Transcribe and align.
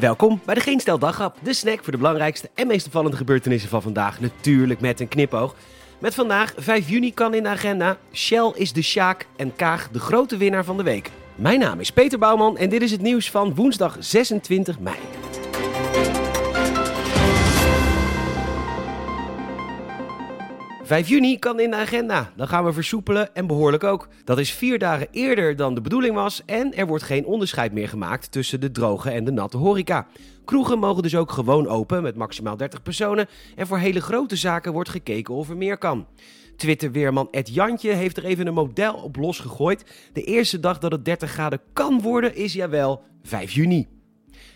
Welkom 0.00 0.40
bij 0.44 0.54
de 0.54 0.60
Geen 0.60 0.80
Stel 0.80 0.98
de 0.98 1.54
snack 1.54 1.82
voor 1.82 1.92
de 1.92 1.98
belangrijkste 1.98 2.50
en 2.54 2.66
meest 2.66 2.86
opvallende 2.86 3.16
gebeurtenissen 3.16 3.70
van 3.70 3.82
vandaag. 3.82 4.20
Natuurlijk 4.20 4.80
met 4.80 5.00
een 5.00 5.08
knipoog. 5.08 5.54
Met 5.98 6.14
vandaag 6.14 6.52
5 6.56 6.88
juni 6.88 7.14
kan 7.14 7.34
in 7.34 7.42
de 7.42 7.48
agenda. 7.48 7.96
Shell 8.12 8.52
is 8.54 8.72
de 8.72 8.82
Sjaak 8.82 9.26
en 9.36 9.56
Kaag 9.56 9.88
de 9.88 9.98
grote 9.98 10.36
winnaar 10.36 10.64
van 10.64 10.76
de 10.76 10.82
week. 10.82 11.10
Mijn 11.34 11.58
naam 11.58 11.80
is 11.80 11.92
Peter 11.92 12.18
Bouwman 12.18 12.56
en 12.56 12.68
dit 12.68 12.82
is 12.82 12.90
het 12.90 13.02
nieuws 13.02 13.30
van 13.30 13.54
woensdag 13.54 13.96
26 13.98 14.78
mei. 14.78 15.19
5 20.90 21.08
juni 21.08 21.38
kan 21.38 21.60
in 21.60 21.70
de 21.70 21.76
agenda. 21.76 22.32
Dan 22.36 22.48
gaan 22.48 22.64
we 22.64 22.72
versoepelen 22.72 23.34
en 23.34 23.46
behoorlijk 23.46 23.84
ook. 23.84 24.08
Dat 24.24 24.38
is 24.38 24.52
vier 24.52 24.78
dagen 24.78 25.06
eerder 25.10 25.56
dan 25.56 25.74
de 25.74 25.80
bedoeling 25.80 26.14
was 26.14 26.42
en 26.46 26.74
er 26.74 26.86
wordt 26.86 27.04
geen 27.04 27.24
onderscheid 27.24 27.72
meer 27.72 27.88
gemaakt 27.88 28.32
tussen 28.32 28.60
de 28.60 28.70
droge 28.70 29.10
en 29.10 29.24
de 29.24 29.30
natte 29.30 29.56
horeca. 29.56 30.06
Kroegen 30.44 30.78
mogen 30.78 31.02
dus 31.02 31.16
ook 31.16 31.32
gewoon 31.32 31.68
open 31.68 32.02
met 32.02 32.16
maximaal 32.16 32.56
30 32.56 32.82
personen 32.82 33.28
en 33.56 33.66
voor 33.66 33.78
hele 33.78 34.00
grote 34.00 34.36
zaken 34.36 34.72
wordt 34.72 34.90
gekeken 34.90 35.34
of 35.34 35.48
er 35.48 35.56
meer 35.56 35.78
kan. 35.78 36.06
Twitter-weerman 36.56 37.28
Ed 37.30 37.54
Jantje 37.54 37.92
heeft 37.92 38.16
er 38.16 38.24
even 38.24 38.46
een 38.46 38.54
model 38.54 38.94
op 38.94 39.16
losgegooid. 39.16 39.84
De 40.12 40.22
eerste 40.22 40.60
dag 40.60 40.78
dat 40.78 40.92
het 40.92 41.04
30 41.04 41.30
graden 41.30 41.60
kan 41.72 42.00
worden 42.00 42.34
is 42.34 42.52
jawel 42.52 43.02
5 43.22 43.52
juni. 43.52 43.99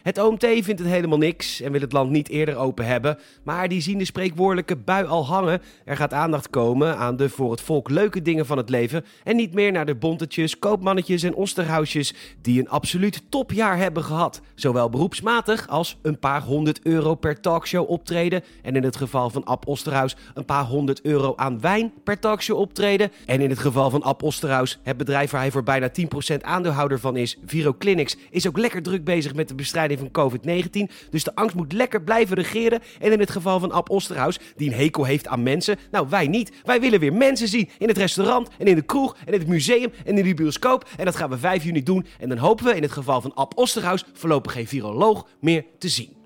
Het 0.02 0.18
OMT 0.18 0.46
vindt 0.46 0.78
het 0.78 0.88
helemaal 0.88 1.18
niks 1.18 1.60
en 1.60 1.72
wil 1.72 1.80
het 1.80 1.92
land 1.92 2.10
niet 2.10 2.28
eerder 2.28 2.56
open 2.56 2.86
hebben. 2.86 3.18
Maar 3.42 3.68
die 3.68 3.80
zien 3.80 3.98
de 3.98 4.04
spreekwoordelijke 4.04 4.76
bui 4.76 5.06
al 5.06 5.26
hangen. 5.26 5.62
Er 5.84 5.96
gaat 5.96 6.12
aandacht 6.12 6.50
komen 6.50 6.96
aan 6.96 7.16
de 7.16 7.28
voor 7.28 7.50
het 7.50 7.60
volk 7.60 7.90
leuke 7.90 8.22
dingen 8.22 8.46
van 8.46 8.56
het 8.56 8.68
leven. 8.68 9.04
En 9.24 9.36
niet 9.36 9.54
meer 9.54 9.72
naar 9.72 9.86
de 9.86 9.94
bontetjes, 9.94 10.58
koopmannetjes 10.58 11.22
en 11.22 11.34
osterhuisjes 11.34 12.14
die 12.40 12.60
een 12.60 12.68
absoluut 12.68 13.22
topjaar 13.28 13.76
hebben 13.76 14.04
gehad. 14.04 14.40
Zowel 14.54 14.90
beroepsmatig 14.90 15.68
als 15.68 15.98
een 16.02 16.18
paar 16.18 16.42
honderd 16.42 16.80
euro 16.82 17.14
per 17.14 17.40
talkshow 17.40 17.90
optreden. 17.90 18.42
En 18.62 18.76
in 18.76 18.84
het 18.84 18.96
geval 18.96 19.30
van 19.30 19.44
Ab 19.44 19.66
Osterhuis 19.66 20.16
een 20.34 20.44
paar 20.44 20.64
honderd 20.64 21.00
euro 21.02 21.32
aan 21.36 21.60
wijn 21.60 21.92
per 22.04 22.18
talkshow 22.18 22.58
optreden. 22.58 23.12
En 23.26 23.40
in 23.40 23.50
het 23.50 23.58
geval 23.58 23.90
van 23.90 24.02
Ab 24.02 24.22
Osterhuis, 24.22 24.78
het 24.82 24.96
bedrijf 24.96 25.30
waar 25.30 25.40
hij 25.40 25.50
voor 25.50 25.62
bijna 25.62 25.90
10% 26.32 26.36
aandeelhouder 26.40 27.00
van 27.00 27.16
is, 27.16 27.38
Viro 27.46 27.74
Clinics, 27.78 28.16
is 28.30 28.48
ook 28.48 28.58
lekker 28.58 28.82
druk 28.82 29.04
bezig 29.04 29.34
met 29.34 29.48
de 29.48 29.54
bestrijding 29.54 29.73
van 29.74 30.10
COVID-19. 30.10 30.92
Dus 31.10 31.24
de 31.24 31.34
angst 31.34 31.56
moet 31.56 31.72
lekker 31.72 32.02
blijven 32.02 32.36
regeren. 32.36 32.80
En 33.00 33.12
in 33.12 33.20
het 33.20 33.30
geval 33.30 33.60
van 33.60 33.72
Ab 33.72 33.90
Osterhaus, 33.90 34.38
die 34.56 34.68
een 34.70 34.78
hekel 34.78 35.04
heeft 35.04 35.26
aan 35.26 35.42
mensen. 35.42 35.78
Nou, 35.90 36.06
wij 36.08 36.26
niet. 36.26 36.52
Wij 36.64 36.80
willen 36.80 37.00
weer 37.00 37.12
mensen 37.12 37.48
zien 37.48 37.68
in 37.78 37.88
het 37.88 37.98
restaurant 37.98 38.48
en 38.58 38.66
in 38.66 38.74
de 38.74 38.82
kroeg 38.82 39.16
en 39.24 39.32
in 39.32 39.38
het 39.38 39.48
museum 39.48 39.92
en 40.04 40.18
in 40.18 40.24
de 40.24 40.34
bioscoop. 40.34 40.88
En 40.96 41.04
dat 41.04 41.16
gaan 41.16 41.30
we 41.30 41.38
5 41.38 41.64
juni 41.64 41.82
doen. 41.82 42.06
En 42.18 42.28
dan 42.28 42.38
hopen 42.38 42.64
we 42.64 42.76
in 42.76 42.82
het 42.82 42.92
geval 42.92 43.20
van 43.20 43.34
Ab 43.34 43.58
Osterhaus 43.58 44.04
voorlopig 44.12 44.52
geen 44.52 44.66
viroloog 44.66 45.26
meer 45.40 45.64
te 45.78 45.88
zien. 45.88 46.22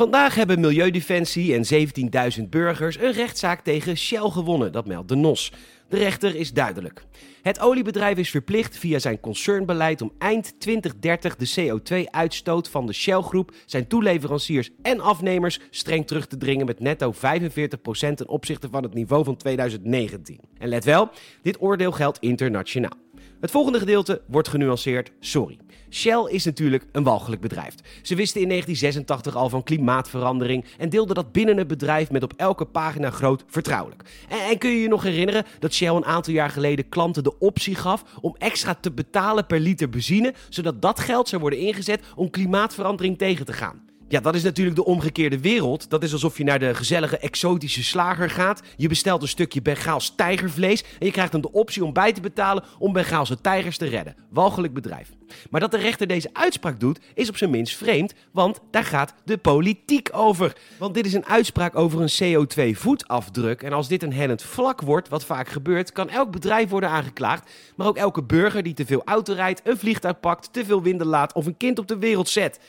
Vandaag 0.00 0.34
hebben 0.34 0.60
Milieudefensie 0.60 1.54
en 1.54 1.88
17.000 2.38 2.48
burgers 2.48 2.98
een 2.98 3.12
rechtszaak 3.12 3.60
tegen 3.60 3.96
Shell 3.96 4.30
gewonnen, 4.30 4.72
dat 4.72 4.86
meldt 4.86 5.08
de 5.08 5.14
NOS. 5.14 5.52
De 5.90 5.96
rechter 5.96 6.34
is 6.34 6.52
duidelijk. 6.52 7.04
Het 7.42 7.60
oliebedrijf 7.60 8.18
is 8.18 8.30
verplicht 8.30 8.78
via 8.78 8.98
zijn 8.98 9.20
concernbeleid 9.20 10.02
om 10.02 10.12
eind 10.18 10.60
2030 10.60 11.36
de 11.36 11.54
CO2-uitstoot 11.56 12.68
van 12.68 12.86
de 12.86 12.92
Shell-groep, 12.92 13.52
zijn 13.66 13.86
toeleveranciers 13.86 14.70
en 14.82 15.00
afnemers 15.00 15.60
streng 15.70 16.06
terug 16.06 16.26
te 16.26 16.36
dringen 16.36 16.66
met 16.66 16.80
netto 16.80 17.12
45% 17.14 17.16
ten 18.14 18.28
opzichte 18.28 18.68
van 18.70 18.82
het 18.82 18.94
niveau 18.94 19.24
van 19.24 19.36
2019. 19.36 20.40
En 20.58 20.68
let 20.68 20.84
wel, 20.84 21.10
dit 21.42 21.60
oordeel 21.60 21.92
geldt 21.92 22.18
internationaal. 22.18 22.98
Het 23.40 23.50
volgende 23.50 23.78
gedeelte 23.78 24.22
wordt 24.26 24.48
genuanceerd, 24.48 25.12
sorry. 25.20 25.58
Shell 25.90 26.24
is 26.28 26.44
natuurlijk 26.44 26.86
een 26.92 27.02
walgelijk 27.02 27.40
bedrijf. 27.40 27.74
Ze 28.02 28.14
wisten 28.14 28.40
in 28.40 28.48
1986 28.48 29.36
al 29.36 29.48
van 29.48 29.62
klimaatverandering 29.62 30.64
en 30.78 30.88
deelden 30.88 31.14
dat 31.14 31.32
binnen 31.32 31.56
het 31.56 31.66
bedrijf 31.66 32.10
met 32.10 32.22
op 32.22 32.32
elke 32.36 32.64
pagina 32.64 33.10
groot 33.10 33.44
vertrouwelijk. 33.46 34.02
En, 34.28 34.38
en, 34.38 34.58
kun 34.58 34.70
je 34.70 34.80
je 34.80 34.88
nog 34.88 35.02
herinneren 35.02 35.44
dat 35.58 35.74
Shell 35.80 35.94
een 35.94 36.04
aantal 36.04 36.32
jaar 36.32 36.50
geleden 36.50 36.88
klanten 36.88 37.24
de 37.24 37.38
optie 37.38 37.74
gaf 37.74 38.04
om 38.20 38.34
extra 38.38 38.74
te 38.74 38.92
betalen 38.92 39.46
per 39.46 39.60
liter 39.60 39.88
benzine, 39.88 40.34
zodat 40.48 40.82
dat 40.82 41.00
geld 41.00 41.28
zou 41.28 41.40
worden 41.40 41.58
ingezet 41.58 42.02
om 42.14 42.30
klimaatverandering 42.30 43.18
tegen 43.18 43.46
te 43.46 43.52
gaan? 43.52 43.89
Ja, 44.10 44.20
dat 44.20 44.34
is 44.34 44.42
natuurlijk 44.42 44.76
de 44.76 44.84
omgekeerde 44.84 45.40
wereld. 45.40 45.90
Dat 45.90 46.02
is 46.02 46.12
alsof 46.12 46.38
je 46.38 46.44
naar 46.44 46.58
de 46.58 46.74
gezellige 46.74 47.18
exotische 47.18 47.84
slager 47.84 48.30
gaat. 48.30 48.62
Je 48.76 48.88
bestelt 48.88 49.22
een 49.22 49.28
stukje 49.28 49.62
Bengaals 49.62 50.14
tijgervlees 50.16 50.82
en 50.82 51.06
je 51.06 51.12
krijgt 51.12 51.32
dan 51.32 51.40
de 51.40 51.52
optie 51.52 51.84
om 51.84 51.92
bij 51.92 52.12
te 52.12 52.20
betalen 52.20 52.64
om 52.78 52.92
Bengaalse 52.92 53.40
tijgers 53.40 53.76
te 53.76 53.86
redden. 53.86 54.16
Walgelijk 54.30 54.74
bedrijf. 54.74 55.10
Maar 55.50 55.60
dat 55.60 55.70
de 55.70 55.76
rechter 55.78 56.06
deze 56.06 56.30
uitspraak 56.32 56.80
doet, 56.80 57.00
is 57.14 57.28
op 57.28 57.36
zijn 57.36 57.50
minst 57.50 57.76
vreemd, 57.76 58.14
want 58.32 58.60
daar 58.70 58.84
gaat 58.84 59.14
de 59.24 59.38
politiek 59.38 60.08
over. 60.12 60.56
Want 60.78 60.94
dit 60.94 61.06
is 61.06 61.14
een 61.14 61.26
uitspraak 61.26 61.76
over 61.76 62.00
een 62.00 62.46
CO2-voetafdruk. 62.46 63.62
En 63.62 63.72
als 63.72 63.88
dit 63.88 64.02
een 64.02 64.12
hellend 64.12 64.42
vlak 64.42 64.80
wordt, 64.80 65.08
wat 65.08 65.24
vaak 65.24 65.48
gebeurt, 65.48 65.92
kan 65.92 66.08
elk 66.08 66.30
bedrijf 66.30 66.70
worden 66.70 66.90
aangeklaagd. 66.90 67.50
Maar 67.76 67.86
ook 67.86 67.96
elke 67.96 68.22
burger 68.22 68.62
die 68.62 68.74
te 68.74 68.86
veel 68.86 69.02
auto 69.04 69.32
rijdt, 69.32 69.60
een 69.64 69.78
vliegtuig 69.78 70.20
pakt, 70.20 70.52
te 70.52 70.64
veel 70.64 70.82
winden 70.82 71.06
laat 71.06 71.32
of 71.32 71.46
een 71.46 71.56
kind 71.56 71.78
op 71.78 71.88
de 71.88 71.98
wereld 71.98 72.28
zet. 72.28 72.60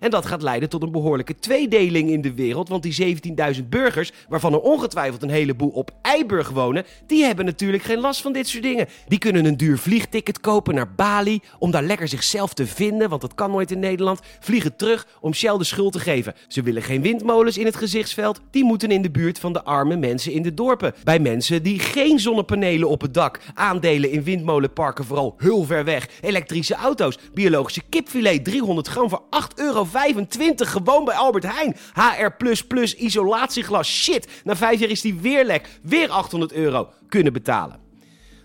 En 0.00 0.10
dat 0.10 0.26
gaat 0.26 0.42
leiden 0.42 0.68
tot 0.68 0.82
een 0.82 0.92
behoorlijke 0.92 1.34
tweedeling 1.34 2.10
in 2.10 2.20
de 2.20 2.34
wereld. 2.34 2.68
Want 2.68 2.82
die 2.82 3.16
17.000 3.56 3.68
burgers, 3.68 4.12
waarvan 4.28 4.52
er 4.52 4.60
ongetwijfeld 4.60 5.22
een 5.22 5.30
heleboel 5.30 5.68
op 5.68 5.90
Eiburg 6.02 6.50
wonen, 6.50 6.84
die 7.06 7.24
hebben 7.24 7.44
natuurlijk 7.44 7.82
geen 7.82 8.00
last 8.00 8.20
van 8.20 8.32
dit 8.32 8.48
soort 8.48 8.62
dingen. 8.62 8.88
Die 9.08 9.18
kunnen 9.18 9.44
een 9.44 9.56
duur 9.56 9.78
vliegticket 9.78 10.40
kopen 10.40 10.74
naar 10.74 10.94
Bali 10.94 11.40
om 11.58 11.70
daar 11.70 11.82
lekker 11.82 12.08
zichzelf 12.08 12.54
te 12.54 12.66
vinden, 12.66 13.08
want 13.08 13.20
dat 13.20 13.34
kan 13.34 13.50
nooit 13.50 13.70
in 13.70 13.78
Nederland. 13.78 14.20
Vliegen 14.40 14.76
terug 14.76 15.06
om 15.20 15.34
Shell 15.34 15.58
de 15.58 15.64
schuld 15.64 15.92
te 15.92 16.00
geven. 16.00 16.34
Ze 16.48 16.62
willen 16.62 16.82
geen 16.82 17.02
windmolens 17.02 17.58
in 17.58 17.64
het 17.64 17.76
gezichtsveld, 17.76 18.40
die 18.50 18.64
moeten 18.64 18.90
in 18.90 19.02
de 19.02 19.10
buurt 19.10 19.38
van 19.38 19.52
de 19.52 19.64
arme 19.64 19.96
mensen 19.96 20.32
in 20.32 20.42
de 20.42 20.54
dorpen. 20.54 20.94
Bij 21.04 21.18
mensen 21.18 21.62
die 21.62 21.78
geen 21.78 22.18
zonnepanelen 22.18 22.88
op 22.88 23.00
het 23.00 23.14
dak, 23.14 23.40
aandelen 23.54 24.10
in 24.10 24.22
windmolenparken 24.22 25.04
vooral 25.04 25.34
heel 25.38 25.64
ver 25.64 25.84
weg, 25.84 26.08
elektrische 26.20 26.74
auto's, 26.74 27.18
biologische 27.34 27.82
kipfilet 27.88 28.44
300 28.44 28.88
gram 28.88 29.08
voor 29.08 29.22
8 29.30 29.58
euro 29.58 29.84
25 29.88 30.70
gewoon 30.70 31.04
bij 31.04 31.14
Albert 31.14 31.44
Heijn. 31.44 31.76
HR++ 31.94 32.94
isolatieglas. 32.96 33.88
Shit, 33.88 34.28
na 34.44 34.56
vijf 34.56 34.80
jaar 34.80 34.90
is 34.90 35.00
die 35.00 35.14
weer 35.14 35.44
lek. 35.44 35.68
Weer 35.82 36.10
800 36.10 36.52
euro 36.52 36.88
kunnen 37.08 37.32
betalen. 37.32 37.78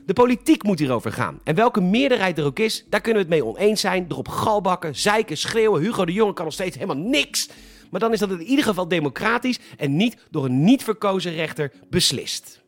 De 0.05 0.13
politiek 0.13 0.63
moet 0.63 0.79
hierover 0.79 1.11
gaan. 1.11 1.39
En 1.43 1.55
welke 1.55 1.81
meerderheid 1.81 2.37
er 2.37 2.45
ook 2.45 2.59
is, 2.59 2.85
daar 2.89 3.01
kunnen 3.01 3.23
we 3.23 3.29
het 3.29 3.41
mee 3.41 3.53
oneens 3.53 3.81
zijn. 3.81 4.05
Erop 4.09 4.27
galbakken, 4.27 4.95
zeiken, 4.95 5.37
schreeuwen. 5.37 5.81
Hugo 5.81 6.05
de 6.05 6.13
Jonge 6.13 6.33
kan 6.33 6.45
nog 6.45 6.53
steeds 6.53 6.75
helemaal 6.75 7.03
niks. 7.03 7.49
Maar 7.91 7.99
dan 7.99 8.13
is 8.13 8.19
dat 8.19 8.31
in 8.31 8.41
ieder 8.41 8.65
geval 8.65 8.87
democratisch 8.87 9.59
en 9.77 9.95
niet 9.95 10.17
door 10.31 10.45
een 10.45 10.63
niet 10.63 10.83
verkozen 10.83 11.33
rechter 11.33 11.71
beslist. 11.89 12.62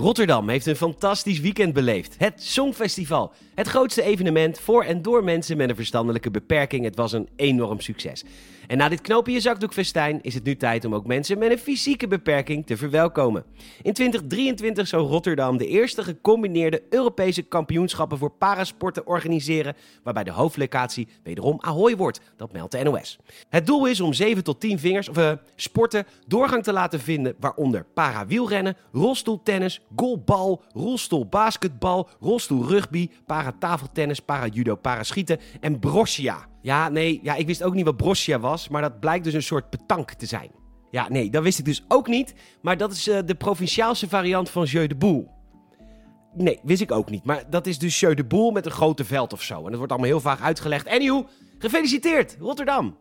Rotterdam 0.00 0.48
heeft 0.48 0.66
een 0.66 0.76
fantastisch 0.76 1.40
weekend 1.40 1.72
beleefd. 1.72 2.14
Het 2.18 2.42
Songfestival. 2.42 3.32
Het 3.54 3.68
grootste 3.68 4.02
evenement 4.02 4.60
voor 4.60 4.84
en 4.84 5.02
door 5.02 5.24
mensen 5.24 5.56
met 5.56 5.70
een 5.70 5.76
verstandelijke 5.76 6.30
beperking. 6.30 6.84
Het 6.84 6.96
was 6.96 7.12
een 7.12 7.28
enorm 7.36 7.80
succes. 7.80 8.24
En 8.70 8.76
na 8.76 8.88
dit 8.88 9.00
knopen 9.00 9.32
je 9.32 9.40
zakdoekfestijn 9.40 10.18
is 10.22 10.34
het 10.34 10.44
nu 10.44 10.56
tijd 10.56 10.84
om 10.84 10.94
ook 10.94 11.06
mensen 11.06 11.38
met 11.38 11.50
een 11.50 11.58
fysieke 11.58 12.06
beperking 12.06 12.66
te 12.66 12.76
verwelkomen. 12.76 13.44
In 13.82 13.92
2023 13.92 14.86
zou 14.86 15.06
Rotterdam 15.06 15.56
de 15.56 15.66
eerste 15.66 16.02
gecombineerde 16.02 16.82
Europese 16.90 17.42
kampioenschappen 17.42 18.18
voor 18.18 18.30
parasporten 18.30 19.06
organiseren, 19.06 19.76
waarbij 20.02 20.24
de 20.24 20.30
hoofdlocatie 20.30 21.08
wederom 21.22 21.56
Ahoy 21.60 21.96
wordt. 21.96 22.20
Dat 22.36 22.52
meldt 22.52 22.72
de 22.72 22.82
NOS. 22.82 23.18
Het 23.48 23.66
doel 23.66 23.86
is 23.86 24.00
om 24.00 24.12
7 24.12 24.44
tot 24.44 24.60
10 24.60 24.78
vingers 24.78 25.08
of 25.08 25.18
uh, 25.18 25.32
sporten 25.56 26.06
doorgang 26.26 26.62
te 26.62 26.72
laten 26.72 27.00
vinden, 27.00 27.34
waaronder 27.40 27.86
para-wielrennen, 27.94 28.76
rolstoeltennis, 28.92 29.80
golfbal, 29.96 30.62
rolstoelbasketbal, 30.72 32.08
rolstoelrugby, 32.20 33.10
para-tafeltennis, 33.26 34.20
para-judo, 34.20 34.74
para-schieten 34.74 35.38
en 35.60 35.78
brossia. 35.78 36.46
Ja, 36.62 36.88
nee, 36.88 37.20
ja, 37.22 37.34
ik 37.34 37.46
wist 37.46 37.62
ook 37.62 37.74
niet 37.74 37.84
wat 37.84 37.96
brossia 37.96 38.40
was, 38.40 38.68
maar 38.68 38.82
dat 38.82 39.00
blijkt 39.00 39.24
dus 39.24 39.34
een 39.34 39.42
soort 39.42 39.70
petank 39.70 40.12
te 40.12 40.26
zijn. 40.26 40.50
Ja, 40.90 41.08
nee, 41.08 41.30
dat 41.30 41.42
wist 41.42 41.58
ik 41.58 41.64
dus 41.64 41.84
ook 41.88 42.08
niet, 42.08 42.34
maar 42.62 42.76
dat 42.76 42.92
is 42.92 43.08
uh, 43.08 43.18
de 43.24 43.34
provinciaalse 43.34 44.08
variant 44.08 44.50
van 44.50 44.64
Jeu 44.64 44.86
de 44.86 44.96
Boule. 44.96 45.26
Nee, 46.34 46.60
wist 46.62 46.80
ik 46.80 46.92
ook 46.92 47.10
niet, 47.10 47.24
maar 47.24 47.50
dat 47.50 47.66
is 47.66 47.78
dus 47.78 48.00
Jeu 48.00 48.14
de 48.14 48.24
Boule 48.24 48.52
met 48.52 48.66
een 48.66 48.72
grote 48.72 49.04
veld 49.04 49.32
of 49.32 49.42
zo. 49.42 49.56
En 49.56 49.64
dat 49.64 49.76
wordt 49.76 49.92
allemaal 49.92 50.10
heel 50.10 50.20
vaag 50.20 50.40
uitgelegd. 50.40 50.88
Anywho, 50.88 51.26
gefeliciteerd, 51.58 52.36
Rotterdam! 52.40 52.96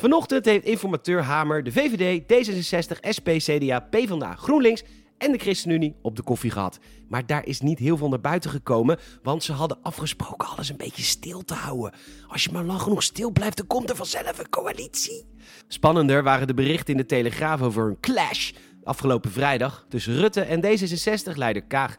Vanochtend 0.00 0.44
heeft 0.44 0.64
informateur 0.64 1.22
Hamer 1.22 1.62
de 1.62 1.72
VVD, 1.72 2.22
D66, 2.22 3.08
SP, 3.16 3.28
CDA, 3.28 3.80
PvdA, 3.80 4.34
GroenLinks 4.34 4.82
en 5.18 5.32
de 5.32 5.38
ChristenUnie 5.38 5.96
op 6.02 6.16
de 6.16 6.22
koffie 6.22 6.50
gehad. 6.50 6.78
Maar 7.08 7.26
daar 7.26 7.46
is 7.46 7.60
niet 7.60 7.78
heel 7.78 7.96
veel 7.96 8.08
naar 8.08 8.20
buiten 8.20 8.50
gekomen, 8.50 8.98
want 9.22 9.42
ze 9.42 9.52
hadden 9.52 9.78
afgesproken 9.82 10.48
alles 10.48 10.68
een 10.68 10.76
beetje 10.76 11.02
stil 11.02 11.44
te 11.44 11.54
houden. 11.54 11.94
Als 12.28 12.44
je 12.44 12.52
maar 12.52 12.64
lang 12.64 12.80
genoeg 12.80 13.02
stil 13.02 13.30
blijft, 13.30 13.56
dan 13.56 13.66
komt 13.66 13.90
er 13.90 13.96
vanzelf 13.96 14.38
een 14.38 14.48
coalitie. 14.48 15.26
Spannender 15.68 16.22
waren 16.22 16.46
de 16.46 16.54
berichten 16.54 16.94
in 16.94 17.00
de 17.00 17.06
Telegraaf 17.06 17.62
over 17.62 17.88
een 17.88 18.00
clash 18.00 18.52
afgelopen 18.84 19.30
vrijdag 19.30 19.86
tussen 19.88 20.16
Rutte 20.16 20.40
en 20.40 20.64
D66-leider 20.64 21.62
Kaag. 21.62 21.96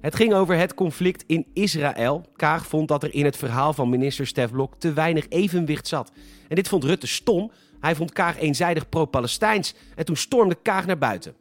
Het 0.00 0.14
ging 0.14 0.32
over 0.32 0.56
het 0.56 0.74
conflict 0.74 1.24
in 1.26 1.46
Israël. 1.52 2.24
Kaag 2.36 2.66
vond 2.66 2.88
dat 2.88 3.02
er 3.02 3.14
in 3.14 3.24
het 3.24 3.36
verhaal 3.36 3.72
van 3.72 3.88
minister 3.88 4.26
Stef 4.26 4.50
Blok 4.50 4.74
te 4.78 4.92
weinig 4.92 5.26
evenwicht 5.28 5.88
zat. 5.88 6.12
En 6.48 6.56
dit 6.56 6.68
vond 6.68 6.84
Rutte 6.84 7.06
stom. 7.06 7.50
Hij 7.80 7.94
vond 7.94 8.12
Kaag 8.12 8.38
eenzijdig 8.38 8.88
pro-Palestijns. 8.88 9.74
En 9.96 10.04
toen 10.04 10.16
stormde 10.16 10.56
Kaag 10.62 10.86
naar 10.86 10.98
buiten. 10.98 11.34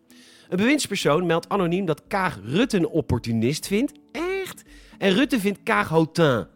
Een 0.50 0.58
bewindspersoon 0.58 1.26
meldt 1.26 1.50
anoniem 1.50 1.86
dat 1.86 2.02
Kaag 2.08 2.40
Rutte 2.44 2.78
een 2.78 2.88
opportunist 2.88 3.68
vindt. 3.68 3.92
Echt? 4.12 4.64
En 4.98 5.14
Rutte 5.14 5.40
vindt 5.40 5.60
Kaag 5.64 5.90
hautain. 5.90 6.48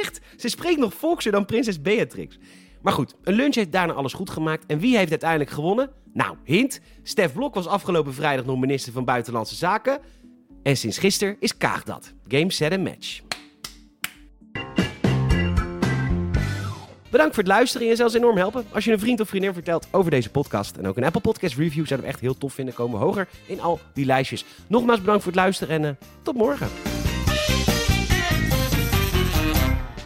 Echt? 0.00 0.20
Ze 0.36 0.48
spreekt 0.48 0.78
nog 0.78 0.94
volkser 0.94 1.32
dan 1.32 1.44
prinses 1.44 1.82
Beatrix. 1.82 2.38
Maar 2.82 2.92
goed, 2.92 3.14
een 3.22 3.34
lunch 3.34 3.54
heeft 3.54 3.72
daarna 3.72 3.92
alles 3.92 4.12
goed 4.12 4.30
gemaakt. 4.30 4.66
En 4.66 4.78
wie 4.78 4.96
heeft 4.96 5.10
uiteindelijk 5.10 5.50
gewonnen? 5.50 5.90
Nou, 6.12 6.36
hint. 6.44 6.80
Stef 7.02 7.32
Blok 7.32 7.54
was 7.54 7.66
afgelopen 7.66 8.14
vrijdag 8.14 8.44
nog 8.44 8.58
minister 8.58 8.92
van 8.92 9.04
Buitenlandse 9.04 9.54
Zaken. 9.54 10.00
En 10.62 10.76
sinds 10.76 10.98
gisteren 10.98 11.36
is 11.40 11.56
Kaag 11.56 11.82
dat. 11.82 12.12
Game, 12.28 12.52
set 12.52 12.72
en 12.72 12.82
match. 12.82 13.20
Bedankt 17.10 17.34
voor 17.34 17.42
het 17.42 17.52
luisteren 17.52 17.90
en 17.90 17.96
zelfs 17.96 18.14
enorm 18.14 18.36
helpen. 18.36 18.64
Als 18.72 18.84
je 18.84 18.92
een 18.92 18.98
vriend 18.98 19.20
of 19.20 19.28
vriendin 19.28 19.52
vertelt 19.52 19.88
over 19.90 20.10
deze 20.10 20.30
podcast 20.30 20.76
en 20.76 20.86
ook 20.86 20.96
een 20.96 21.04
Apple 21.04 21.20
Podcast 21.20 21.56
review, 21.56 21.86
zouden 21.86 22.00
we 22.00 22.12
echt 22.12 22.20
heel 22.20 22.38
tof 22.38 22.52
vinden. 22.52 22.74
Komen 22.74 23.00
hoger 23.00 23.28
in 23.46 23.60
al 23.60 23.80
die 23.94 24.06
lijstjes. 24.06 24.44
Nogmaals 24.66 25.00
bedankt 25.00 25.22
voor 25.22 25.32
het 25.32 25.40
luisteren 25.40 25.74
en 25.74 25.82
uh, 25.82 25.90
tot 26.22 26.34
morgen. 26.34 26.87